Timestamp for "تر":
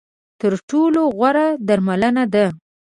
0.39-0.53